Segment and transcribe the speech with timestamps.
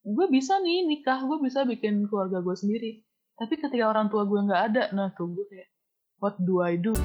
[0.00, 3.04] gue bisa nih nikah gue bisa bikin keluarga gue sendiri
[3.36, 5.68] tapi ketika orang tua gue nggak ada nah tuh gue kayak
[6.24, 6.96] what do I do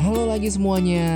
[0.00, 1.06] Halo lagi semuanya,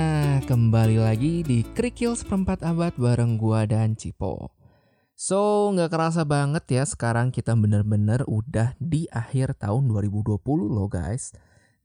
[0.47, 4.55] kembali lagi di Krikil seperempat abad bareng gua dan Cipo.
[5.19, 10.39] So, nggak kerasa banget ya sekarang kita bener-bener udah di akhir tahun 2020
[10.71, 11.35] loh guys.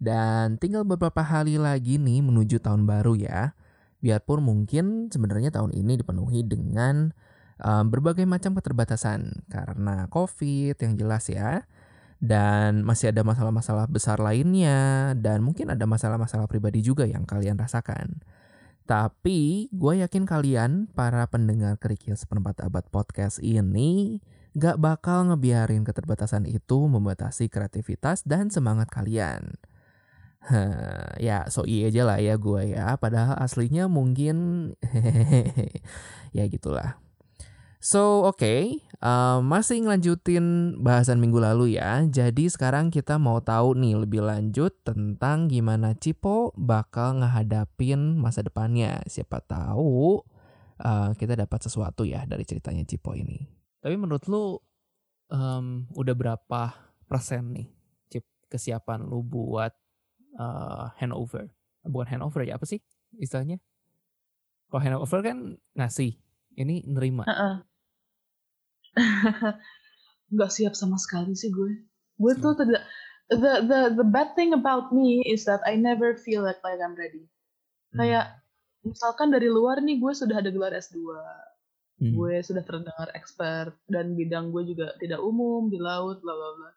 [0.00, 3.52] Dan tinggal beberapa hari lagi nih menuju tahun baru ya.
[4.00, 7.12] Biarpun mungkin sebenarnya tahun ini dipenuhi dengan
[7.60, 11.68] um, berbagai macam keterbatasan karena COVID yang jelas ya
[12.20, 18.24] dan masih ada masalah-masalah besar lainnya dan mungkin ada masalah-masalah pribadi juga yang kalian rasakan.
[18.84, 24.20] Tapi gue yakin kalian para pendengar kerikil seperempat abad podcast ini
[24.58, 29.56] gak bakal ngebiarin keterbatasan itu membatasi kreativitas dan semangat kalian.
[30.40, 34.72] Hah, ya so iya aja lah ya gue ya, padahal aslinya mungkin
[36.36, 36.96] ya gitulah.
[37.80, 38.60] So, oke, okay.
[39.00, 42.04] uh, masih ngelanjutin bahasan minggu lalu ya.
[42.04, 49.00] Jadi sekarang kita mau tahu nih lebih lanjut tentang gimana Cipo bakal ngehadapin masa depannya.
[49.08, 50.20] Siapa tahu
[50.84, 53.48] uh, kita dapat sesuatu ya dari ceritanya Cipo ini.
[53.80, 54.60] Tapi menurut lu
[55.32, 56.60] um, udah berapa
[57.08, 57.68] persen nih
[58.12, 59.72] Cip kesiapan lu buat
[60.38, 61.50] uh, handover?
[61.82, 62.78] Bukan handover ya apa sih
[63.16, 63.58] istilahnya?
[64.70, 66.14] Kalau handover kan ngasih,
[66.54, 67.26] ini nerima.
[67.26, 67.56] uh -uh
[70.34, 71.86] nggak siap sama sekali sih gue
[72.20, 72.60] gue tuh hmm.
[72.66, 72.82] tidak
[73.30, 76.98] the the the bad thing about me is that I never feel like, like I'm
[76.98, 77.98] ready hmm.
[77.98, 78.38] kayak
[78.82, 80.98] misalkan dari luar nih gue sudah ada gelar S2
[82.02, 82.12] hmm.
[82.14, 86.70] gue sudah terdengar expert dan bidang gue juga tidak umum di laut bla bla bla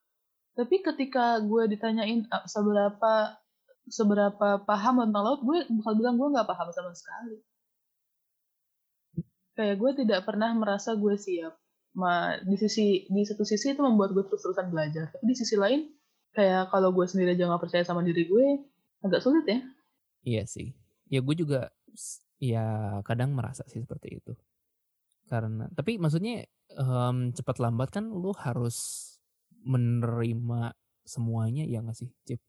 [0.53, 3.41] tapi ketika gue ditanyain ah, seberapa
[3.87, 7.37] seberapa paham tentang laut gue bakal bilang gue nggak paham sama sekali.
[9.53, 11.53] Kayak gue tidak pernah merasa gue siap.
[11.93, 15.13] Ma di sisi di satu sisi itu membuat gue terus-terusan belajar.
[15.13, 15.85] Tapi di sisi lain
[16.33, 18.47] kayak kalau gue sendiri aja nggak percaya sama diri gue
[19.05, 19.59] agak sulit ya.
[20.23, 20.73] Iya sih.
[21.11, 21.69] Ya gue juga
[22.41, 24.33] ya kadang merasa sih seperti itu.
[25.29, 26.47] Karena tapi maksudnya
[26.79, 29.09] um, cepat lambat kan lu harus
[29.63, 30.73] menerima
[31.03, 32.39] semuanya ya nggak sih Cip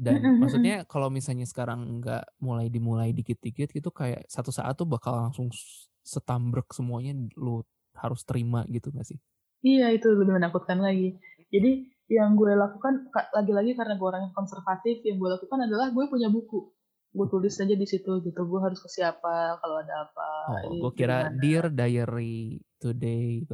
[0.00, 5.12] dan maksudnya kalau misalnya sekarang nggak mulai dimulai dikit-dikit gitu kayak satu saat tuh bakal
[5.12, 5.52] langsung
[6.00, 7.60] setambrek semuanya lu
[7.94, 9.18] harus terima gitu gak sih?
[9.60, 11.20] Iya itu lebih menakutkan lagi.
[11.52, 13.06] Jadi yang gue lakukan
[13.36, 16.72] lagi-lagi karena gue orang yang konservatif, yang gue lakukan adalah gue punya buku.
[17.10, 18.40] Gue tulis aja di situ gitu.
[18.48, 20.30] Gue harus ke siapa kalau ada apa.
[20.66, 21.38] Oh, gue kira gimana.
[21.38, 23.44] dear diary today.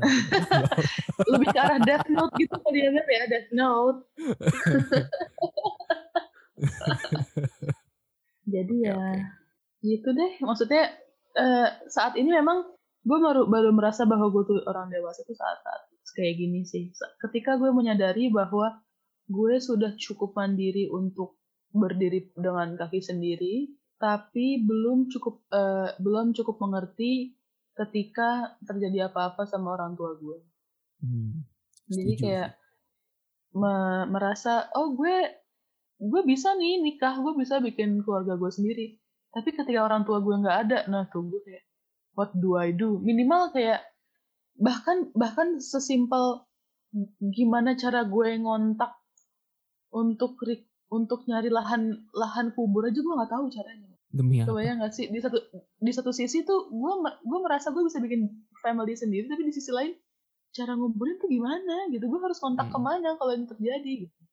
[1.32, 4.00] lebih ke arah death note gitu kali ya ya death note.
[8.54, 9.20] Jadi ya, okay.
[9.82, 10.32] gitu deh.
[10.40, 10.94] Maksudnya
[11.36, 15.94] uh, saat ini memang gue baru baru merasa bahwa gue tuh orang dewasa itu saat-saat
[16.16, 16.90] kayak gini sih
[17.22, 18.82] ketika gue menyadari bahwa
[19.30, 21.38] gue sudah cukup mandiri untuk
[21.70, 27.38] berdiri dengan kaki sendiri tapi belum cukup uh, belum cukup mengerti
[27.78, 30.38] ketika terjadi apa-apa sama orang tua gue
[31.06, 31.32] hmm,
[31.86, 32.50] jadi kayak
[33.54, 35.45] me merasa oh gue
[35.96, 38.86] gue bisa nih nikah gue bisa bikin keluarga gue sendiri.
[39.32, 41.64] Tapi ketika orang tua gue nggak ada nah tuh gue kayak
[42.16, 43.00] what do I do?
[43.00, 43.80] Minimal kayak
[44.56, 46.44] bahkan bahkan sesimpel
[47.20, 48.92] gimana cara gue ngontak
[49.92, 50.36] untuk
[50.88, 53.88] untuk nyari lahan lahan kubur aja gue nggak tahu caranya.
[54.12, 54.56] Demi apa?
[54.60, 55.08] ya nggak sih?
[55.08, 55.40] Di satu
[55.80, 56.92] di satu sisi tuh gue
[57.24, 58.28] gue merasa gue bisa bikin
[58.60, 59.92] family sendiri tapi di sisi lain
[60.52, 62.04] cara nguburin tuh gimana gitu?
[62.04, 62.74] Gue harus kontak hmm.
[62.76, 64.25] ke mana kalau ini terjadi gitu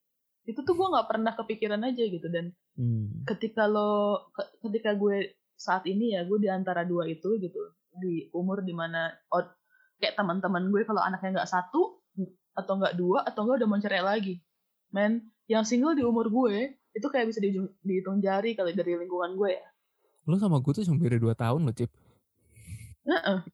[0.44, 3.24] itu tuh gue nggak pernah kepikiran aja gitu dan hmm.
[3.24, 4.28] ketika lo
[4.60, 7.60] ketika gue saat ini ya gue di antara dua itu gitu
[7.96, 9.44] di umur di mana oh,
[9.96, 12.04] kayak teman-teman gue kalau anaknya nggak satu
[12.54, 14.34] atau nggak dua atau nggak udah mau cerai lagi
[14.92, 19.34] men yang single di umur gue itu kayak bisa dihitung, dihitung jari kali dari lingkungan
[19.34, 19.68] gue ya
[20.28, 21.90] lo sama gue tuh cuma beda dua tahun lo cip
[23.04, 23.44] Uh-uh.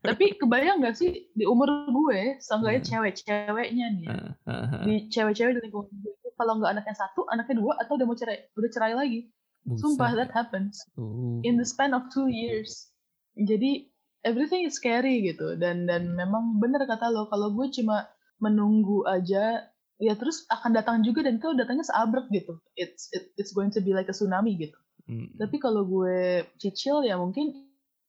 [0.00, 2.86] Tapi kebayang gak sih di umur gue, seenggaknya uh.
[2.88, 4.82] cewek-ceweknya nih, uh, uh, uh.
[4.88, 8.48] di cewek-cewek di lingkungan gue kalau nggak anaknya satu, anaknya dua atau udah mau cerai,
[8.56, 9.28] udah cerai lagi.
[9.68, 9.84] Buset.
[9.84, 11.44] Sumpah that happens uh.
[11.44, 12.88] in the span of two years.
[13.36, 13.92] Jadi
[14.24, 18.08] everything is scary gitu dan dan memang bener kata lo kalau gue cuma
[18.40, 19.68] menunggu aja
[20.00, 22.56] ya terus akan datang juga dan itu datangnya seabrek gitu.
[22.76, 24.76] It's it, it's going to be like a tsunami gitu.
[25.04, 25.28] Hmm.
[25.36, 27.52] Tapi kalau gue cicil ya mungkin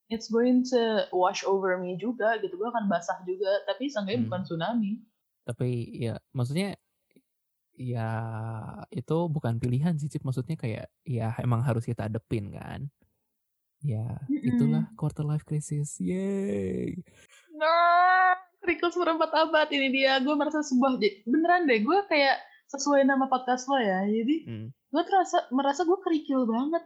[0.08, 2.56] it's going to wash over me juga gitu.
[2.56, 4.28] Gue akan basah juga tapi seenggaknya hmm.
[4.32, 4.92] bukan tsunami.
[5.44, 5.70] Tapi
[6.00, 6.80] ya maksudnya
[7.82, 8.12] ya
[8.94, 10.22] itu bukan pilihan sih Cip.
[10.22, 12.86] Maksudnya kayak ya emang harus kita adepin kan?
[13.82, 14.50] Ya mm-hmm.
[14.54, 15.98] itulah quarter life crisis.
[15.98, 17.02] Yay
[17.58, 20.22] nah Riko seperempat abad ini dia.
[20.22, 22.38] Gue merasa sebuah beneran deh gue kayak
[22.70, 24.06] sesuai nama podcast lo ya.
[24.06, 24.68] Jadi mm.
[24.70, 26.86] gue terasa merasa gue kerikil banget.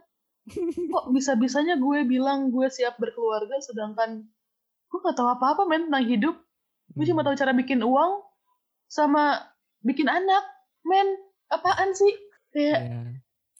[0.92, 4.24] Kok bisa bisanya gue bilang gue siap berkeluarga sedangkan
[4.86, 6.36] gue gak tahu apa apa men tentang hidup.
[6.96, 8.24] Gue cuma tahu cara bikin uang
[8.88, 9.42] sama
[9.84, 10.55] bikin anak
[10.86, 11.08] men
[11.50, 12.14] apaan sih?
[12.54, 13.10] Kayak yeah.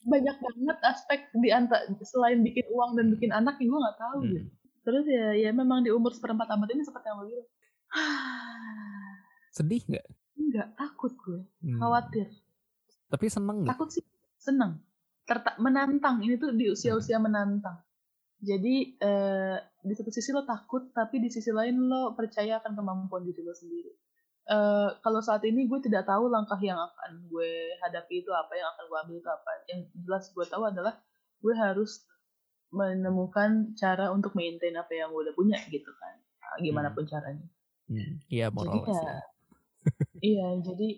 [0.07, 4.19] banyak banget aspek di antara selain bikin uang dan bikin anak yang gue nggak tahu
[4.23, 4.31] hmm.
[4.33, 4.51] gitu
[4.87, 7.51] terus ya ya memang di umur seperempat abad ini seperti yang lo bilang.
[9.59, 10.07] Sedih nggak?
[10.39, 11.43] Nggak takut gue.
[11.67, 11.79] Hmm.
[11.83, 12.31] khawatir.
[13.11, 13.75] Tapi seneng nggak?
[13.75, 14.07] Takut sih
[14.39, 14.79] seneng.
[15.27, 16.23] Terta menantang.
[16.23, 17.83] Ini tuh di usia-usia menantang.
[18.39, 23.27] Jadi eh, di satu sisi lo takut tapi di sisi lain lo percaya akan kemampuan
[23.27, 23.91] diri lo sendiri
[24.51, 27.51] uh, kalau saat ini gue tidak tahu langkah yang akan gue
[27.83, 30.95] hadapi itu apa yang akan gue ambil itu apa yang jelas gue tahu adalah
[31.43, 32.07] gue harus
[32.75, 37.11] menemukan cara untuk maintain apa yang gue udah punya gitu kan nah, gimana pun hmm.
[37.11, 37.47] caranya
[37.91, 38.15] hmm.
[38.31, 38.59] iya hmm.
[38.59, 39.15] jadi ya,
[40.35, 40.89] iya jadi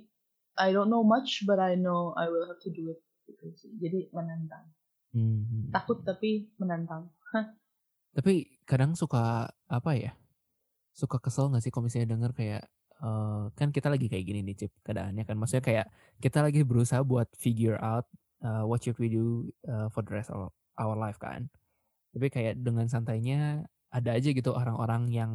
[0.58, 3.72] I don't know much but I know I will have to do it gitu sih
[3.76, 4.72] jadi menantang
[5.12, 5.72] hmm.
[5.72, 7.12] takut tapi menantang
[8.16, 10.12] tapi kadang suka apa ya
[10.96, 12.64] suka kesel gak sih kalau misalnya denger kayak
[13.02, 15.86] uh, kan kita lagi kayak gini nih Cip keadaannya kan maksudnya kayak
[16.18, 18.06] kita lagi berusaha buat figure out
[18.42, 21.46] uh, what should we do uh, for the rest of our life kan
[22.14, 25.32] tapi kayak dengan santainya ada aja gitu orang-orang yang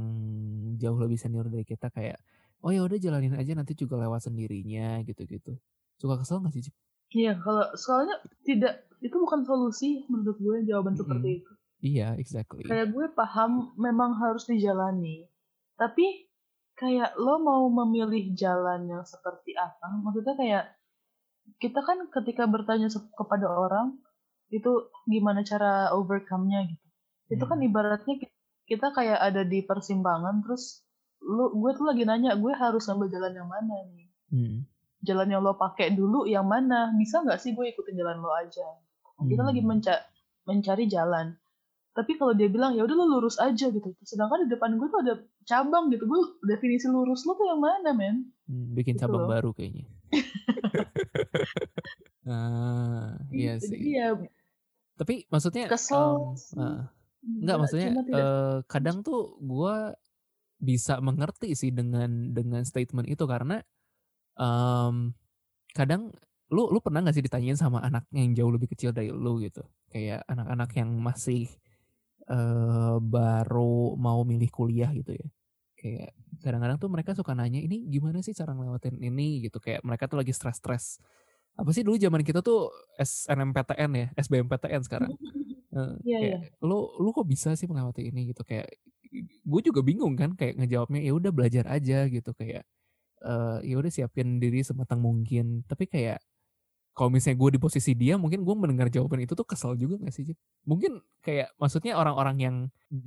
[0.78, 2.20] jauh lebih senior dari kita kayak
[2.64, 5.58] oh ya udah jalanin aja nanti juga lewat sendirinya gitu-gitu
[5.98, 6.76] suka kesel gak sih Cip?
[7.14, 11.02] Iya kalau soalnya tidak itu bukan solusi menurut gue jawaban mm -hmm.
[11.06, 11.52] seperti itu.
[11.84, 12.64] Iya exactly.
[12.66, 15.30] Kayak gue paham memang harus dijalani
[15.78, 16.33] tapi
[16.84, 19.88] kayak lo mau memilih jalan yang seperti apa?
[20.04, 20.66] Maksudnya kayak
[21.64, 23.96] kita kan ketika bertanya kepada orang
[24.52, 26.84] itu gimana cara overcome-nya gitu.
[26.84, 27.34] Hmm.
[27.40, 27.68] Itu kan hmm.
[27.72, 28.16] ibaratnya
[28.68, 30.84] kita kayak ada di persimpangan terus
[31.24, 34.08] lu gue tuh lagi nanya gue harus ambil jalan yang mana nih.
[34.28, 34.58] Hmm.
[35.04, 36.92] Jalan yang lo pakai dulu yang mana?
[37.00, 38.68] Bisa nggak sih gue ikutin jalan lo aja?
[39.24, 39.50] Kita hmm.
[39.56, 39.96] lagi menca
[40.44, 41.32] mencari jalan
[41.94, 43.94] tapi kalau dia bilang ya udah lo lurus aja gitu.
[44.02, 45.14] Sedangkan di depan gue tuh ada
[45.46, 46.10] cabang gitu.
[46.10, 48.34] Gue definisi lurus lo tuh yang mana men?
[48.50, 49.30] Hmm, bikin gitu cabang loh.
[49.30, 49.86] baru kayaknya.
[52.24, 53.76] Ah iya sih.
[53.76, 54.16] iya.
[54.96, 56.88] Tapi maksudnya kesel um, uh,
[57.20, 59.92] enggak maksudnya uh, kadang tuh gue
[60.64, 63.28] bisa mengerti sih dengan dengan statement itu.
[63.28, 63.60] Karena
[64.40, 65.12] um,
[65.76, 66.16] kadang
[66.48, 69.68] lu lu pernah gak sih ditanyain sama anak yang jauh lebih kecil dari lu gitu?
[69.92, 71.52] Kayak anak-anak yang masih
[72.30, 75.28] uh, baru mau milih kuliah gitu ya.
[75.76, 79.44] Kayak kadang-kadang tuh mereka suka nanya ini gimana sih cara ngelewatin ini?
[79.44, 81.00] Gitu kayak mereka tuh lagi stres-stres.
[81.54, 85.12] Apa sih dulu zaman kita tuh SNMPTN ya SBMPTN sekarang?
[85.74, 86.66] Uh, yeah, kayak yeah.
[86.66, 88.32] lu lu kok bisa sih melewati ini?
[88.32, 88.72] Gitu kayak
[89.44, 92.66] gue juga bingung kan kayak ngejawabnya ya udah belajar aja gitu kayak
[93.22, 95.62] uh, ya udah siapin diri sematang mungkin.
[95.68, 96.24] Tapi kayak
[96.94, 100.14] kalau misalnya gue di posisi dia mungkin gue mendengar jawaban itu tuh kesel juga gak
[100.14, 100.30] sih
[100.70, 102.56] mungkin kayak maksudnya orang-orang yang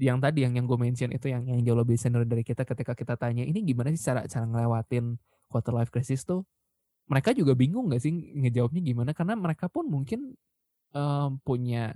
[0.03, 2.99] yang tadi yang yang gue mention itu yang yang jauh lebih senior dari kita ketika
[2.99, 5.15] kita tanya ini gimana sih cara cara ngelewatin
[5.47, 6.43] quarter life crisis tuh?
[7.06, 10.35] Mereka juga bingung gak sih ngejawabnya gimana karena mereka pun mungkin
[10.91, 11.95] um, punya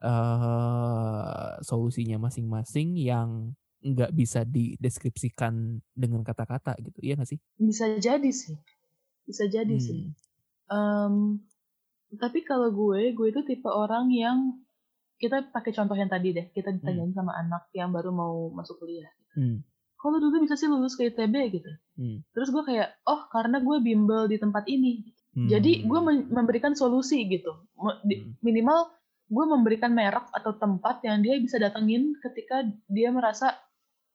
[0.00, 7.38] uh, solusinya masing-masing yang nggak bisa dideskripsikan dengan kata-kata gitu iya gak sih?
[7.60, 8.56] Bisa jadi sih.
[9.28, 9.84] Bisa jadi hmm.
[9.84, 10.00] sih
[10.70, 11.42] Um,
[12.16, 14.58] tapi kalau gue, gue itu tipe orang yang
[15.20, 17.18] kita pakai contoh yang tadi deh, kita ditanyain hmm.
[17.18, 19.10] sama anak yang baru mau masuk kuliah.
[19.36, 19.60] Hmm.
[20.00, 21.70] Kalau dulu bisa sih lulus ke ITB gitu.
[22.00, 22.24] Hmm.
[22.32, 25.04] Terus gue kayak, oh karena gue bimbel di tempat ini.
[25.36, 25.46] Hmm.
[25.46, 26.00] Jadi gue
[26.32, 27.52] memberikan solusi gitu.
[27.76, 28.00] Hmm.
[28.40, 28.88] Minimal
[29.30, 33.54] gue memberikan merek atau tempat yang dia bisa datengin ketika dia merasa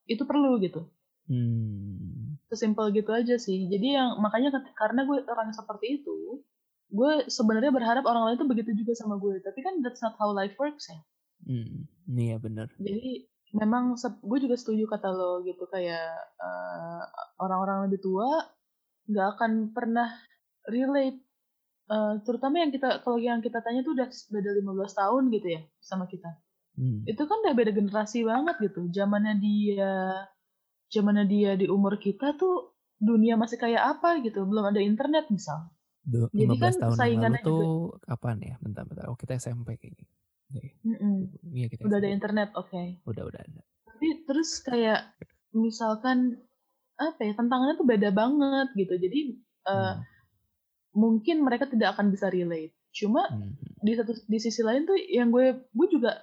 [0.10, 0.90] itu perlu gitu.
[1.30, 2.05] Hmm.
[2.52, 3.66] Sesimpel gitu aja sih.
[3.70, 6.42] Jadi yang makanya karena gue orang seperti itu,
[6.94, 9.42] gue sebenarnya berharap orang lain tuh begitu juga sama gue.
[9.42, 11.00] Tapi kan that's not how life works ya.
[11.46, 12.70] Hmm, iya benar.
[12.78, 16.12] Jadi memang gue juga setuju kata lo gitu kayak
[16.42, 17.04] uh,
[17.40, 18.28] orang-orang lebih tua
[19.06, 20.10] nggak akan pernah
[20.68, 21.22] relate
[21.88, 25.62] uh, terutama yang kita kalau yang kita tanya tuh udah beda 15 tahun gitu ya
[25.80, 26.30] sama kita.
[26.76, 27.08] Hmm.
[27.08, 28.92] Itu kan udah beda generasi banget gitu.
[28.92, 29.94] Zamannya dia
[30.96, 35.68] zamannya dia di umur kita tuh dunia masih kayak apa gitu belum ada internet misal
[36.06, 37.98] Du jadi kan tahun saingannya lalu tuh juga.
[38.14, 40.06] kapan ya bentar-bentar oh kita SMP kayaknya
[40.86, 41.18] mm -mm.
[41.52, 42.06] iya kita udah SMP.
[42.06, 42.88] ada internet oke okay.
[43.10, 45.12] udah udah ada tapi terus kayak
[45.52, 46.40] misalkan
[46.96, 49.20] apa ya tantangannya tuh beda banget gitu jadi
[49.68, 50.00] uh, hmm.
[50.96, 53.52] mungkin mereka tidak akan bisa relate cuma Hmm.
[53.84, 56.16] di satu di sisi lain tuh yang gue gue juga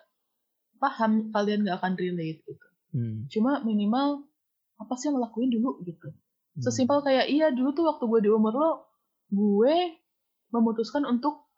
[0.80, 3.24] paham kalian gak akan relate gitu Hmm.
[3.32, 4.28] cuma minimal
[4.82, 6.10] apa sih yang lo lakuin dulu gitu
[6.52, 6.60] Hmm.
[6.60, 8.70] sesimpel kayak iya dulu tuh waktu gue di umur lo
[9.30, 9.96] gue
[10.50, 11.48] memutuskan untuk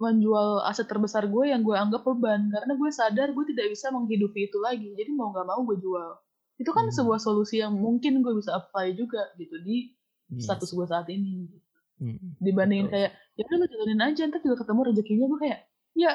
[0.00, 4.48] menjual aset terbesar gue yang gue anggap beban karena gue sadar gue tidak bisa menghidupi
[4.48, 6.16] itu lagi jadi mau nggak mau gue jual
[6.56, 6.96] itu kan Hmm.
[6.96, 9.92] sebuah solusi yang mungkin gue bisa apply juga gitu di
[10.32, 11.52] Iya status gue saat ini
[12.00, 12.32] Hmm.
[12.40, 12.96] dibandingin Betul.
[12.98, 15.60] kayak ya udah lu jalanin aja ntar juga ketemu rezekinya gue kayak
[15.92, 16.12] ya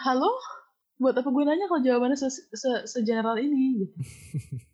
[0.00, 0.32] halo
[0.96, 3.94] buat apa gue nanya kalau jawabannya se, se, segeneral ini gitu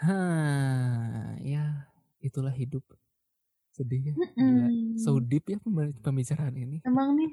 [0.00, 1.84] Hah, ya
[2.18, 2.80] itulah hidup.
[3.70, 4.14] Sedih ya.
[4.16, 4.96] Mm-mm.
[4.96, 6.80] So deep ya pembi- pembicaraan ini.
[6.82, 7.30] emang nih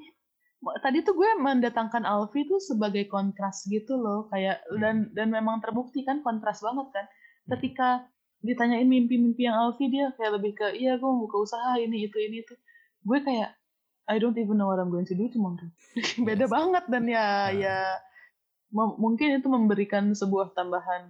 [0.82, 4.78] tadi tuh gue mendatangkan Alfi tuh sebagai kontras gitu loh kayak Hmm.
[4.78, 7.48] dan dan memang terbukti kan kontras banget kan Hmm.
[7.54, 7.88] ketika
[8.40, 12.18] ditanyain mimpi-mimpi yang Alfi dia kayak lebih ke iya gue mau buka usaha ini itu
[12.18, 12.54] ini itu
[13.00, 13.54] gue kayak
[14.06, 15.62] I don't even know what I'm going to do tomorrow
[16.26, 16.50] beda Yes.
[16.50, 17.46] banget dan ya Nah.
[17.54, 17.76] ya
[18.74, 21.06] mungkin itu memberikan sebuah tambahan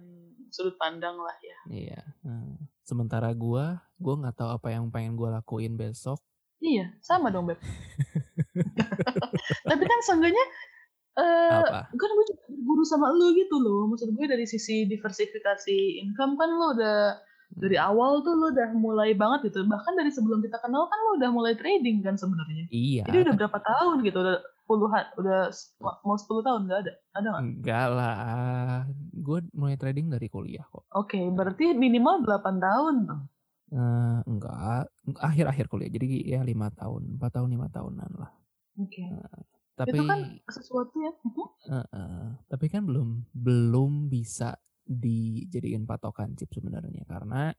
[0.49, 2.01] sudut pandang lah ya Iya.
[2.81, 6.17] Sementara gua, gua nggak tahu apa yang pengen gua lakuin besok.
[6.59, 7.55] iya sama dong beb
[9.63, 10.45] tapi kan seenggaknya
[11.15, 11.87] eh Apa?
[11.91, 16.49] kan gue juga guru sama lu gitu loh maksud gue dari sisi diversifikasi income kan
[16.49, 17.15] lo udah
[17.49, 21.11] dari awal tuh lo udah mulai banget gitu bahkan dari sebelum kita kenal kan lo
[21.15, 23.03] udah mulai trading kan sebenarnya Iya.
[23.07, 24.37] jadi udah berapa tahun gitu udah
[24.69, 25.49] puluhan udah
[25.81, 28.85] mau 10 tahun nggak ada ada nggak Enggak lah.
[29.17, 30.85] Gue mulai trading dari kuliah kok.
[30.93, 33.21] oke berarti minimal 8 tahun tuh
[33.69, 34.89] Eh, enggak,
[35.21, 35.91] akhir-akhir kuliah.
[35.93, 38.31] Jadi ya lima tahun, empat tahun lima tahunan lah.
[38.81, 39.03] oke
[39.79, 40.19] Tapi itu kan
[40.51, 41.13] sesuatu ya
[41.71, 47.55] eh, eh, tapi kan belum belum bisa dijadiin patokan chip sebenarnya karena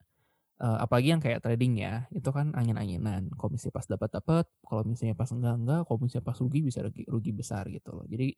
[0.61, 3.33] eh, apalagi yang kayak trading ya itu kan angin-anginan.
[3.41, 4.45] Komisi pas dapat dapat.
[4.65, 5.83] Kalau misalnya pas enggak enggak.
[5.89, 8.07] Komisi pas rugi bisa rugi, rugi besar gitu loh.
[8.09, 8.33] Jadi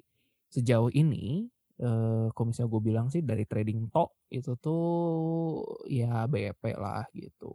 [0.53, 1.49] sejauh ini
[1.83, 4.85] eh, komisi gue bilang sih dari trading tok itu tuh
[5.91, 7.53] ya BEP lah gitu.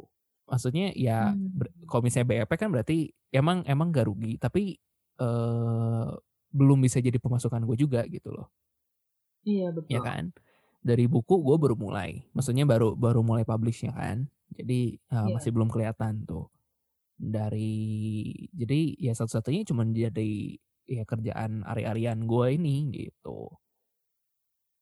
[0.48, 1.52] Maksudnya ya Hmm.
[1.56, 4.36] ber- kalau misalnya BEP kan berarti emang emang gak rugi.
[4.42, 4.76] Tapi
[5.18, 6.08] eh
[6.48, 8.48] belum bisa jadi pemasukan gue juga gitu loh.
[9.48, 9.92] Iya betul.
[9.96, 10.24] ya kan
[10.88, 12.24] dari buku gue baru mulai.
[12.32, 14.24] Maksudnya baru baru mulai publishnya kan.
[14.56, 15.36] Jadi uh, Iya.
[15.36, 16.48] masih belum kelihatan tuh.
[17.20, 17.76] Dari
[18.56, 20.56] jadi ya satu-satunya cuma jadi
[20.88, 23.52] ya kerjaan ari-arian gue ini gitu.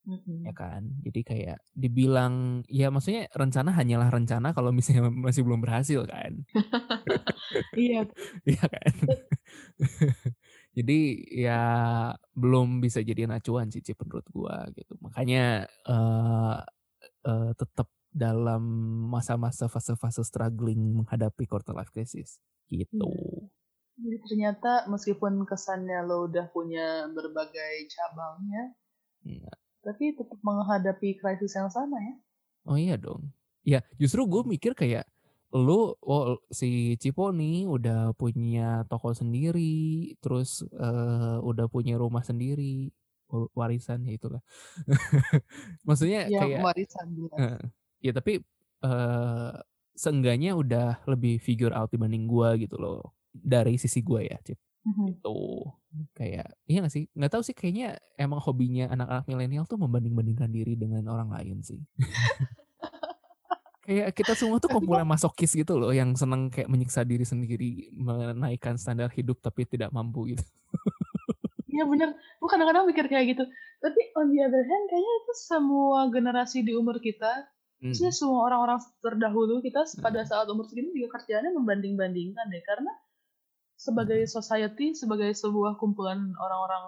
[0.05, 0.45] Mhm.
[0.45, 0.85] ya kan?
[1.01, 6.45] Jadi kayak dibilang ya maksudnya rencana hanyalah rencana kalau misalnya masih belum berhasil kan?
[7.74, 8.05] Iya.
[8.51, 8.91] Iya kan
[10.75, 11.00] jadi
[11.32, 11.62] ya
[12.36, 16.58] belum bisa jadi acuan sih Cip, menurut gua gitu makanya eh
[17.25, 18.63] eh, tetap dalam
[19.12, 23.08] masa-masa fase-fase struggling menghadapi quarter life crisis gitu
[23.96, 28.75] Jadi ternyata meskipun kesannya lo udah punya berbagai cabangnya,
[29.24, 29.48] Iya.
[29.79, 32.15] tapi tetap menghadapi krisis yang sama ya.
[32.67, 33.32] oh iya dong
[33.63, 35.08] ya justru gue mikir kayak
[35.55, 42.91] lu oh, si Cipo nih udah punya toko sendiri terus eh, udah punya rumah sendiri
[43.31, 44.43] wa- warisan ya itulah.
[45.88, 47.07] Maksudnya Ya, kayak warisan.
[47.39, 47.59] Eh,
[48.03, 48.43] ya tapi
[48.83, 49.53] eh
[49.95, 54.59] seenggaknya udah lebih figure out dibanding gua gitu loh dari sisi gua ya Cip.
[54.85, 55.24] Mhm.
[55.24, 55.71] tuh
[56.13, 57.07] kayak iya gak sih?
[57.17, 61.79] Nggak tahu sih kayaknya emang hobinya anak-anak milenial tuh membanding-bandingkan diri dengan orang lain sih
[63.86, 68.75] kayak kita semua tuh kumpulan masokis gitu loh yang seneng kayak menyiksa diri sendiri menaikkan
[68.75, 70.44] standar hidup tapi tidak mampu gitu
[71.75, 73.44] Iya bener, gue kadang-kadang mikir kayak gitu.
[73.84, 77.51] Tapi on the other hand, kayaknya itu semua generasi di umur kita,
[77.84, 77.92] Hmm.
[77.92, 82.63] semua orang-orang terdahulu kita pada saat umur segini juga kerjaannya membanding-bandingkan deh.
[82.63, 82.89] Karena
[83.75, 86.86] sebagai society, sebagai sebuah kumpulan orang-orang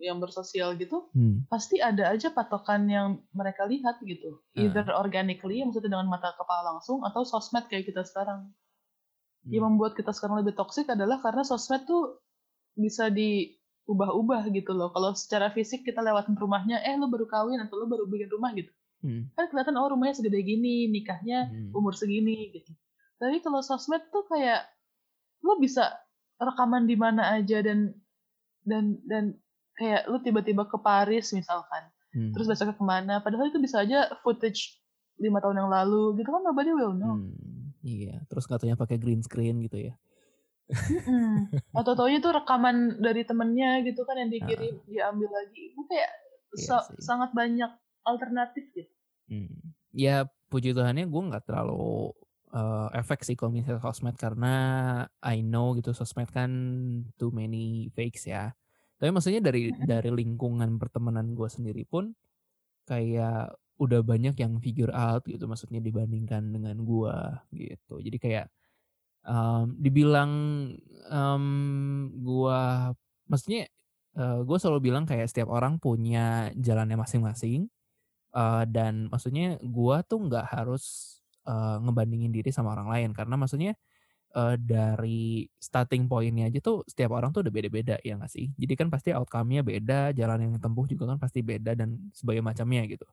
[0.00, 1.44] yang bersosial gitu, Hmm.
[1.46, 4.40] pasti ada aja patokan yang mereka lihat gitu.
[4.56, 4.64] Ah.
[4.64, 8.48] Either organically, maksudnya dengan mata kepala langsung, atau sosmed kayak kita sekarang.
[9.44, 9.50] Hmm.
[9.52, 12.18] Yang membuat kita sekarang lebih toksik adalah karena sosmed tuh
[12.74, 14.88] bisa diubah-ubah gitu loh.
[14.90, 18.52] Kalau secara fisik kita lewatin rumahnya, eh lu baru kawin atau lu baru bikin rumah
[18.56, 18.72] gitu.
[19.00, 19.32] Hmm.
[19.32, 21.72] Kan kelihatan oh rumahnya segede gini, nikahnya Hmm.
[21.72, 22.72] umur segini gitu.
[23.20, 24.64] Tapi kalau sosmed tuh kayak
[25.44, 25.92] lu bisa
[26.40, 27.92] rekaman di mana aja dan
[28.64, 29.24] dan dan
[29.80, 32.34] kayak lu tiba-tiba ke Paris misalkan, Hmm.
[32.34, 34.82] terus besoknya ke mana, padahal itu bisa aja footage
[35.16, 37.16] lima tahun yang lalu gitu kan nobody will know.
[37.16, 39.94] Hmm, iya, terus katanya pakai green screen gitu ya.
[40.70, 41.50] Mm-mm.
[41.78, 45.74] Atau taunya tuh rekaman dari temennya gitu kan yang dikirim diambil lagi.
[45.74, 46.10] Itu kayak
[46.50, 46.98] Iya sih.
[46.98, 47.70] sangat banyak
[48.02, 48.90] alternatif gitu.
[49.30, 49.54] Hmm.
[49.94, 52.10] Ya puji Tuhannya gue nggak terlalu
[52.50, 54.54] uh, efek sih kalau misalnya sosmed karena
[55.22, 56.50] I know gitu sosmed kan
[57.18, 58.50] too many fakes ya.
[59.00, 62.12] Tapi maksudnya dari dari lingkungan pertemanan gue sendiri pun
[62.84, 67.16] kayak udah banyak yang figure out gitu maksudnya dibandingkan dengan gue
[67.56, 67.96] gitu.
[68.04, 68.46] Jadi kayak
[69.24, 70.30] um, dibilang
[71.08, 71.44] um,
[72.12, 72.60] gue
[73.24, 73.72] maksudnya
[74.20, 77.72] uh, gue selalu bilang kayak setiap orang punya jalannya masing-masing
[78.36, 81.16] uh, dan maksudnya gue tuh nggak harus
[81.48, 83.72] uh, ngebandingin diri sama orang lain karena maksudnya
[84.36, 88.50] uh, dari starting pointnya aja tuh setiap orang tuh udah beda-beda ya nggak sih?
[88.54, 92.86] Jadi kan pasti outcome-nya beda jalan yang tempuh juga kan pasti beda dan sebagai macamnya
[92.86, 93.06] gitu.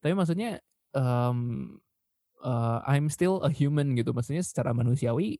[0.00, 0.62] Tapi maksudnya
[0.94, 1.76] um,
[2.42, 4.14] uh, I'm still a human gitu.
[4.14, 5.38] Maksudnya secara manusiawi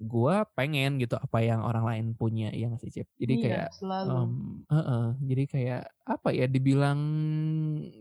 [0.00, 3.08] gue pengen gitu apa yang orang lain punya ya nggak sih Cip?
[3.20, 3.68] Jadi iya, kayak
[4.08, 7.00] Um, uh -uh, jadi kayak apa ya dibilang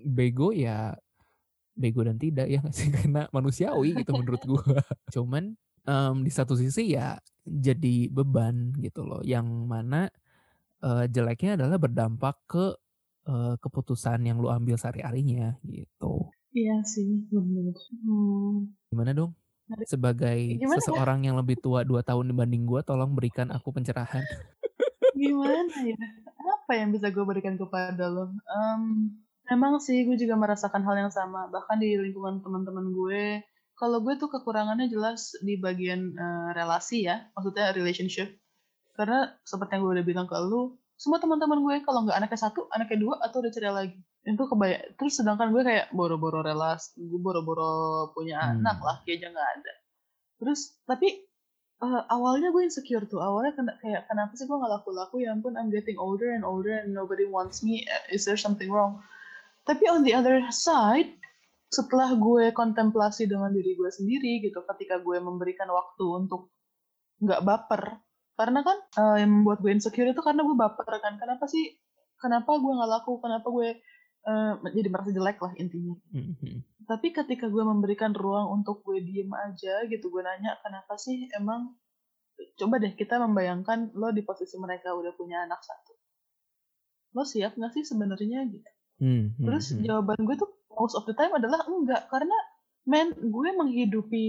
[0.07, 0.95] bego ya
[1.75, 2.87] bego dan tidak ya nggak sih?
[2.95, 4.79] Karena manusiawi gitu menurut gue
[5.11, 10.13] cuman um, di satu sisi ya jadi beban gitu loh yang mana
[10.85, 12.65] uh, jeleknya adalah berdampak ke
[13.25, 16.29] uh, keputusan yang lu ambil sehari-harinya gitu.
[16.53, 17.73] Iya sih benar
[18.05, 18.69] hmm.
[18.93, 19.31] gimana dong?
[19.85, 21.25] Sebagai gimana seseorang ya?
[21.29, 24.21] yang lebih tua dua tahun dibanding gue tolong berikan aku pencerahan.
[25.17, 25.97] Gimana ya?
[26.37, 28.33] Apa yang bisa gue berikan kepada lo?
[28.45, 29.13] Um,
[29.49, 31.49] Emang sih gue juga merasakan hal yang sama.
[31.49, 33.41] Bahkan di lingkungan teman-teman gue,
[33.79, 38.35] kalau gue tuh kekurangannya jelas di bagian uh, relasi ya, maksudnya relationship.
[38.99, 42.67] Karena seperti yang gue udah bilang ke lu, semua teman-teman gue kalau nggak anaknya satu,
[42.75, 43.97] anaknya dua atau udah cerai lagi.
[44.27, 44.83] Itu kebaya.
[44.99, 48.59] Terus sedangkan gue kayak boro-boro relasi, gue boro-boro punya hmm.
[48.59, 49.73] anak lah, kayaknya nggak ada.
[50.43, 51.23] Terus tapi
[51.79, 55.55] uh, awalnya gue insecure tuh awalnya kena, kayak kenapa sih gue nggak laku-laku ya ampun
[55.55, 58.99] I'm getting older and older and nobody wants me is there something wrong
[59.69, 61.13] tapi on the other side,
[61.69, 66.49] setelah gue kontemplasi dengan diri gue sendiri gitu, ketika gue memberikan waktu untuk
[67.21, 68.01] nggak baper,
[68.33, 71.21] karena kan uh, yang membuat gue insecure itu karena gue baper kan.
[71.21, 71.77] Kenapa sih?
[72.17, 73.21] Kenapa gue nggak laku?
[73.21, 73.77] Kenapa gue
[74.25, 75.95] uh, jadi merasa jelek lah intinya.
[76.11, 76.55] Mm-hmm.
[76.89, 81.77] Tapi ketika gue memberikan ruang untuk gue diem aja gitu, gue nanya kenapa sih emang
[82.55, 85.93] coba deh kita membayangkan lo di posisi mereka udah punya anak satu.
[87.13, 88.69] Lo siap nggak sih sebenarnya gitu?
[88.99, 89.83] Hmm, hmm, Terus hmm.
[89.85, 92.35] jawaban gue tuh most of the time adalah enggak karena
[92.89, 94.27] men gue menghidupi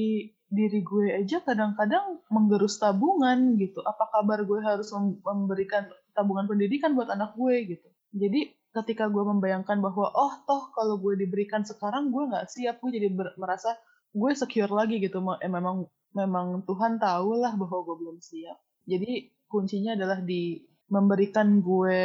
[0.51, 3.81] diri gue aja kadang-kadang menggerus tabungan gitu.
[3.87, 4.91] Apa kabar gue harus
[5.23, 7.89] memberikan tabungan pendidikan buat anak gue gitu.
[8.11, 12.91] Jadi ketika gue membayangkan bahwa oh toh kalau gue diberikan sekarang gue nggak siap gue
[12.91, 13.79] jadi merasa
[14.11, 15.23] gue secure lagi gitu.
[15.39, 15.87] Eh, memang
[16.19, 18.59] memang Tuhan tahu lah bahwa gue belum siap.
[18.91, 20.59] Jadi kuncinya adalah di
[20.91, 22.03] memberikan gue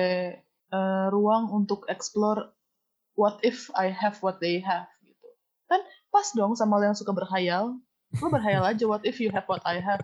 [0.70, 2.55] uh, ruang untuk explore
[3.16, 5.28] what if I have what they have gitu.
[5.72, 7.76] Kan pas dong sama lo yang suka berhayal.
[8.22, 10.04] Lo berhayal aja what if you have what I have.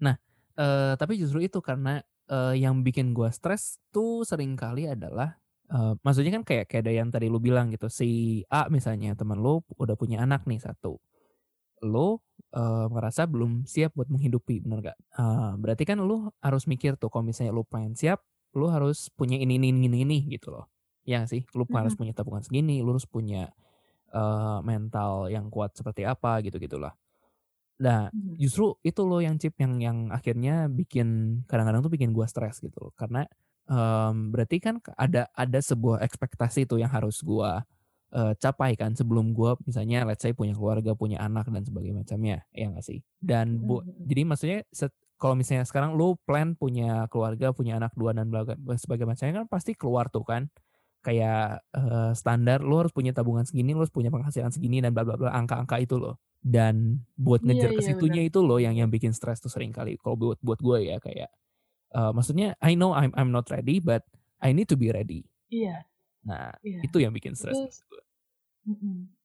[0.00, 0.16] Nah,
[0.56, 2.00] uh, tapi justru itu karena
[2.32, 5.36] uh, yang bikin gue stres tuh sering kali adalah
[5.72, 9.40] uh, maksudnya kan kayak kayak ada yang tadi lu bilang gitu si A misalnya teman
[9.40, 11.00] lo udah punya anak nih satu
[11.82, 12.22] lo
[12.54, 14.98] uh, merasa belum siap buat menghidupi bener gak?
[15.18, 18.22] Uh, berarti kan lo harus mikir tuh kalau misalnya lo pengen siap
[18.54, 20.70] lo harus punya ini ini ini ini gitu loh
[21.02, 21.78] Ya sih, lu mm-hmm.
[21.82, 23.50] harus punya tabungan segini, lu harus punya
[24.14, 26.94] uh, mental yang kuat seperti apa gitu-gitulah.
[27.82, 28.38] Nah, mm-hmm.
[28.38, 32.78] justru itu loh yang chip yang yang akhirnya bikin kadang-kadang tuh bikin gua stres gitu
[32.78, 32.92] loh.
[32.94, 33.26] Karena
[33.66, 37.66] um, berarti kan ada ada sebuah ekspektasi tuh yang harus gua
[38.14, 42.36] uh, capai kan sebelum gua misalnya let's say punya keluarga, punya anak dan sebagainya macamnya,
[42.54, 43.02] ya nggak sih?
[43.18, 44.06] Dan bu, mm-hmm.
[44.06, 48.30] jadi maksudnya set, kalau misalnya sekarang lu plan punya keluarga, punya anak dua dan
[48.78, 50.46] sebagainya macamnya kan pasti keluar tuh kan
[51.02, 55.02] kayak uh, standar lo harus punya tabungan segini, lo harus punya penghasilan segini dan bla
[55.02, 56.16] bla bla angka-angka itu loh.
[56.42, 59.50] Dan buat iya, ngejar yeah, ke situnya yeah, itu loh yang yang bikin stres tuh
[59.50, 61.30] sering kali kalau buat buat gue ya kayak
[61.94, 64.02] uh, maksudnya I know I'm I'm not ready but
[64.42, 65.22] I need to be ready.
[65.52, 65.86] Iya.
[66.26, 66.82] Nah, yeah.
[66.82, 67.82] itu yang bikin stres.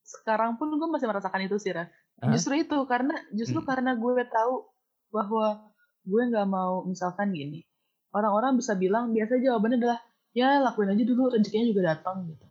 [0.06, 1.90] Sekarang pun gue masih merasakan itu sih, Raf.
[2.22, 2.34] Huh?
[2.34, 3.68] Justru itu karena justru hmm.
[3.70, 4.66] karena gue tahu
[5.13, 5.74] bahwa
[6.06, 7.66] gue nggak mau misalkan gini.
[8.13, 10.00] Orang-orang bisa bilang biasa jawabannya adalah
[10.38, 12.45] ya lakuin aja dulu rezekinya juga datang gitu.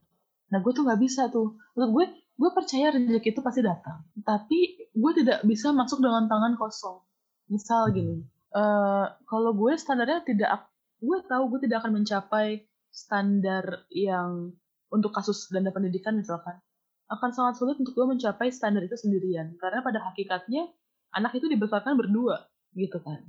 [0.50, 1.54] Nah gue tuh nggak bisa tuh.
[1.78, 4.02] Untuk gue gue percaya rezeki itu pasti datang.
[4.26, 6.98] Tapi gue tidak bisa masuk dengan tangan kosong.
[7.46, 8.26] Misal gini
[8.58, 10.66] uh, kalau gue standarnya tidak
[10.98, 14.50] gue tahu gue tidak akan mencapai standar yang
[14.90, 16.58] untuk kasus dana pendidikan misalkan.
[17.06, 19.54] Akan sangat sulit untuk gue mencapai standar itu sendirian.
[19.62, 20.66] Karena pada hakikatnya
[21.14, 23.22] anak itu dibesarkan berdua gitu kan.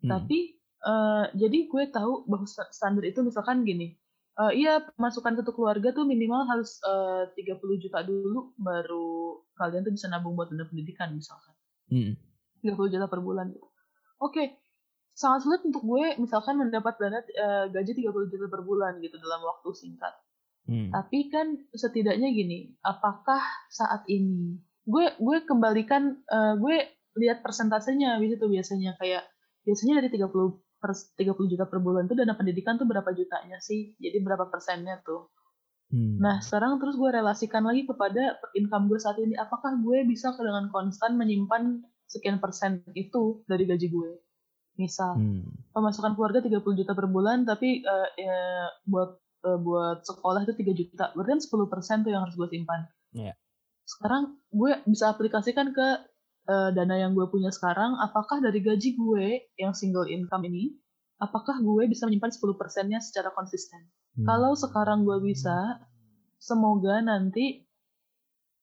[0.00, 0.08] Hmm.
[0.16, 4.00] tapi Uh, jadi gue tahu bahwa standar itu misalkan gini,
[4.40, 9.84] uh, iya masukan satu keluarga tuh minimal harus eh, uh, 30 juta dulu baru kalian
[9.84, 11.52] tuh bisa nabung buat dana pendidikan misalkan.
[11.92, 12.16] Hmm.
[12.64, 13.64] 30 juta per bulan gitu.
[13.64, 13.76] Oke,
[14.20, 14.46] okay.
[15.16, 19.44] sangat sulit untuk gue misalkan mendapat dana uh, gaji 30 juta per bulan gitu dalam
[19.44, 20.16] waktu singkat.
[20.64, 20.92] Hmm.
[20.92, 26.88] Tapi kan setidaknya gini, apakah saat ini gue gue kembalikan uh, gue
[27.20, 29.28] lihat persentasenya di situ biasanya kayak
[29.66, 30.30] biasanya dari 30
[30.80, 33.94] per 30 juta per bulan itu dana pendidikan tuh berapa jutanya sih?
[34.00, 35.28] Jadi berapa persennya tuh?
[35.90, 36.22] Hmm.
[36.22, 39.34] Nah, sekarang terus gue relasikan lagi kepada income gue saat ini.
[39.36, 44.10] Apakah gue bisa dengan konstan menyimpan sekian persen itu dari gaji gue?
[44.78, 45.74] Misal, hmm.
[45.76, 48.38] pemasukan keluarga 30 juta per bulan, tapi uh, ya,
[48.86, 51.04] buat uh, buat sekolah itu 3 juta.
[51.12, 52.86] Berarti kan 10 persen tuh yang harus gue simpan.
[53.10, 53.34] Yeah.
[53.82, 55.86] Sekarang gue bisa aplikasikan ke
[56.50, 60.74] uh, dana yang gue punya sekarang, apakah dari gaji gue yang single income ini,
[61.22, 63.78] apakah gue bisa menyimpan 10 persennya secara konsisten?
[64.18, 64.26] Hmm.
[64.26, 65.78] Kalau sekarang gue bisa,
[66.42, 67.62] semoga nanti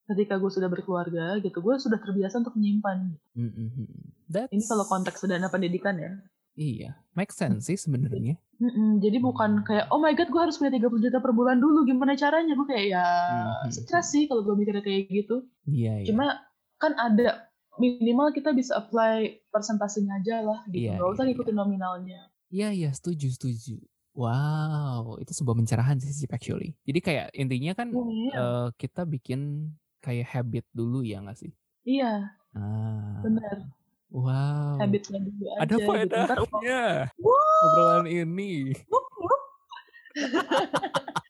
[0.07, 3.15] ketika gue sudah berkeluarga gitu, gue sudah terbiasa untuk menyimpan.
[3.39, 3.51] Hmm.
[3.55, 3.89] hmm, hmm.
[4.27, 4.51] That's...
[4.51, 6.11] Ini kalau konteks dana pendidikan ya.
[6.57, 8.33] Iya, make sense sih sebenarnya.
[8.57, 11.85] Mm-mm, jadi bukan kayak oh my god gue harus punya 30 juta per bulan dulu
[11.85, 13.69] gimana caranya gue kayak ya mm-hmm.
[13.69, 15.45] stres sih kalau gue mikirnya kayak gitu.
[15.69, 16.07] Iya, iya.
[16.09, 16.33] Cuma
[16.81, 17.46] kan ada
[17.77, 20.89] minimal kita bisa apply persentasenya aja lah gitu.
[20.89, 21.61] Iya, Gak usah ngikutin iya.
[21.61, 22.21] nominalnya.
[22.47, 23.77] Iya iya setuju setuju.
[24.17, 26.73] Wow, itu sebuah pencerahan sih actually.
[26.89, 28.33] Jadi kayak intinya kan oh, iya.
[28.33, 29.69] uh, kita bikin
[30.01, 31.53] kayak habit dulu ya nggak sih?
[31.85, 32.33] Iya.
[32.57, 33.21] Ah.
[33.21, 33.69] Benar.
[34.09, 34.81] Wow.
[34.81, 35.59] Habitnya dulu aja.
[35.61, 35.85] Ada gitu.
[35.85, 36.81] faedahnya.
[37.13, 37.29] Gitu.
[37.61, 38.73] Obrolan ini.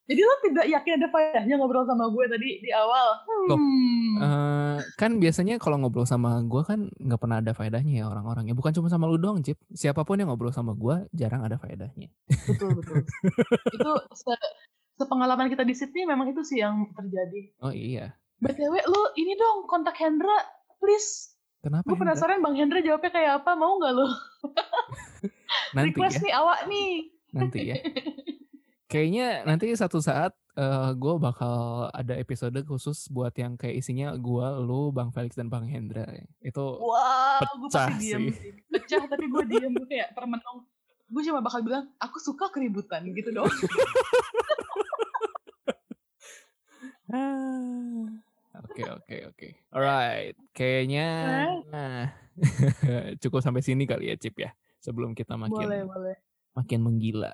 [0.08, 3.08] Jadi lo tidak yakin ada faedahnya ngobrol sama gue tadi di awal?
[3.28, 4.16] Hmm.
[4.24, 8.48] uh, kan biasanya kalau ngobrol sama gue kan nggak pernah ada faedahnya ya orang-orang.
[8.48, 9.60] Ya bukan cuma sama lu doang, Cip.
[9.76, 12.08] Siapa pun yang ngobrol sama gue jarang ada faedahnya.
[12.48, 13.04] Betul, betul.
[13.76, 14.32] itu se
[14.96, 17.52] sepengalaman kita di Sydney memang itu sih yang terjadi.
[17.60, 18.16] Oh iya.
[18.40, 20.40] BTW lu ini dong kontak Hendra,
[20.80, 21.36] please.
[21.60, 21.84] Kenapa?
[21.84, 24.08] Gue penasaran Bang Hendra jawabnya kayak apa, mau nggak lo?
[25.76, 26.24] Nanti Request ya.
[26.24, 26.92] nih awak nih.
[27.36, 27.76] Nanti ya.
[28.88, 34.16] Kayaknya nanti satu saat uh, eh, gue bakal ada episode khusus buat yang kayak isinya
[34.16, 36.08] gue, lu, Bang Felix dan Bang Hendra.
[36.40, 38.56] Itu wow, pecah gue diem sih.
[38.72, 40.64] Pecah tapi gue diem gue kayak termenung.
[41.12, 43.52] Gue cuma bakal bilang aku suka keributan gitu dong.
[48.78, 49.48] Oke oke oke.
[49.72, 51.08] Alright, kayaknya
[51.72, 52.12] nah,
[53.24, 54.52] cukup sampai sini kali ya Cip ya.
[54.84, 56.16] Sebelum kita makin boleh, boleh.
[56.54, 57.32] makin menggila.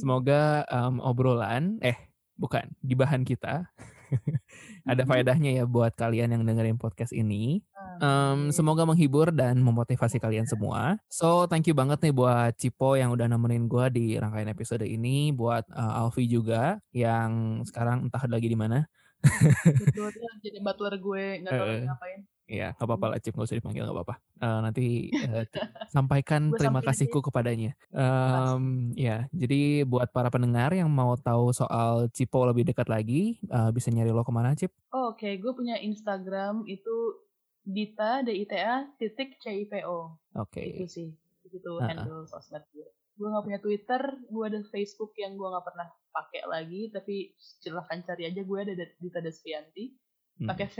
[0.00, 1.96] Semoga um, obrolan, eh
[2.36, 3.68] bukan, di bahan kita
[4.90, 7.64] ada faedahnya ya buat kalian yang dengerin podcast ini.
[8.02, 10.98] Um, semoga menghibur dan memotivasi kalian semua.
[11.06, 15.30] So thank you banget nih buat Cipo yang udah nemenin gue di rangkaian episode ini.
[15.30, 18.84] Buat uh, Alfi juga yang sekarang entah lagi di mana.
[19.22, 20.10] Betul,
[20.42, 22.20] jadi butler gue nggak tahu uh, ngapain.
[22.52, 24.16] Iya, nggak apa-apa lah Cip, nggak usah dipanggil nggak apa-apa.
[24.36, 25.44] Uh, nanti uh,
[25.96, 27.72] sampaikan terima kasihku kepadanya.
[27.88, 33.72] Um, ya, jadi buat para pendengar yang mau tahu soal Cipo lebih dekat lagi, uh,
[33.72, 34.68] bisa nyari lo ke mana Cip?
[34.92, 35.32] Oh, Oke, okay.
[35.40, 37.24] gue punya Instagram itu
[37.64, 40.20] Dita D I T A titik C I P O.
[40.36, 40.60] Oke.
[40.60, 40.66] Okay.
[40.76, 41.08] Itu sih,
[41.48, 41.88] itu uh -uh.
[41.88, 42.84] handle sosmed gue.
[43.16, 48.04] Gue nggak punya Twitter, gue ada Facebook yang gue nggak pernah pakai lagi, tapi silahkan
[48.04, 49.96] cari aja gue ada Dita Desvianti,
[50.44, 50.48] hmm.
[50.52, 50.76] pakai V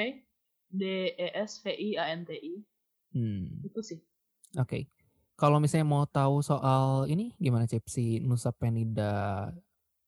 [0.73, 2.55] D E S V I A N T I.
[3.13, 3.61] Hmm.
[3.63, 4.01] Itu sih.
[4.57, 4.67] Oke.
[4.67, 4.83] Okay.
[5.37, 9.49] Kalau misalnya mau tahu soal ini gimana Cip si Nusa Penida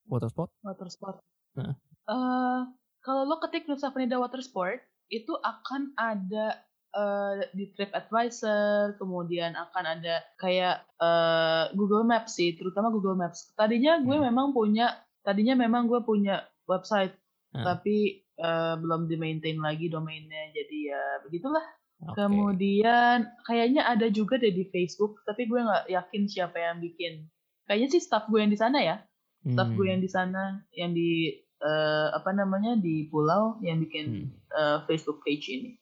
[0.09, 0.53] Watersport?
[0.62, 1.20] Watersport.
[1.59, 1.74] Nah.
[2.05, 2.68] Uh,
[3.05, 4.81] kalau lo ketik Nusa Penida Watersport
[5.12, 6.64] itu akan ada
[6.96, 13.53] uh, di Trip Advisor, kemudian akan ada kayak uh, Google Maps sih, terutama Google Maps.
[13.59, 14.27] Tadinya gue hmm.
[14.33, 17.12] memang punya, tadinya memang gue punya website,
[17.53, 17.64] hmm.
[17.64, 21.64] tapi uh, belum di maintain lagi domainnya jadi ya begitulah
[22.03, 22.14] okay.
[22.16, 27.29] kemudian kayaknya ada juga deh di Facebook tapi gue nggak yakin siapa yang bikin
[27.68, 28.97] kayaknya sih staff gue yang di sana ya
[29.44, 29.77] staff hmm.
[29.77, 30.42] gue yang di sana
[30.75, 34.55] yang di uh, apa namanya di pulau yang bikin hmm.
[34.55, 35.77] uh, Facebook page ini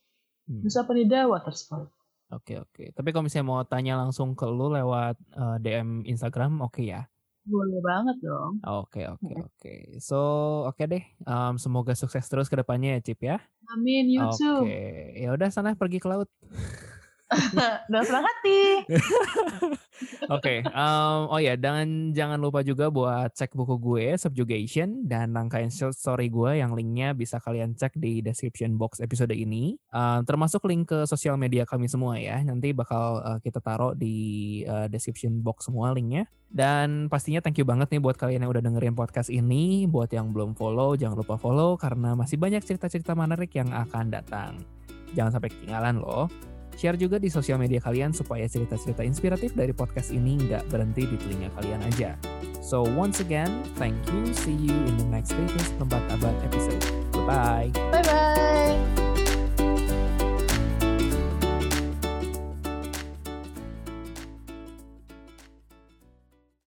[0.51, 0.67] hmm.
[0.67, 1.91] Nusa Penida Watersport
[2.33, 2.73] Oke okay, oke.
[2.73, 2.87] Okay.
[2.97, 7.05] Tapi kalau misalnya mau tanya langsung ke lu lewat uh, DM Instagram, oke okay ya?
[7.43, 8.63] Boleh banget dong.
[8.63, 9.75] Oke, oke, oke.
[9.99, 10.19] So,
[10.71, 11.05] oke okay deh.
[11.27, 13.43] Um, semoga sukses terus ke depannya ya, Cip ya.
[13.75, 14.39] Amin, you Oke.
[14.39, 14.63] too.
[15.19, 16.31] Ya udah sana pergi ke laut.
[17.89, 18.85] Udah senang hati.
[20.33, 25.29] Oke, okay, um, oh ya, dan jangan lupa juga buat cek buku gue Subjugation dan
[25.37, 30.25] rangkaian short story gue yang linknya bisa kalian cek di description box episode ini, uh,
[30.25, 32.41] termasuk link ke sosial media kami semua ya.
[32.41, 34.17] Nanti bakal uh, kita taruh di
[34.65, 36.25] uh, description box semua linknya.
[36.49, 39.85] Dan pastinya thank you banget nih buat kalian yang udah dengerin podcast ini.
[39.85, 44.65] Buat yang belum follow, jangan lupa follow karena masih banyak cerita-cerita menarik yang akan datang.
[45.13, 46.33] Jangan sampai ketinggalan loh.
[46.77, 51.17] Share juga di sosial media kalian supaya cerita-cerita inspiratif dari podcast ini nggak berhenti di
[51.21, 52.17] telinga kalian aja.
[52.63, 54.33] So once again, thank you.
[54.33, 56.83] See you in the next Kritis Perempat Abad episode.
[57.13, 57.71] Bye-bye.
[57.91, 59.02] Bye-bye.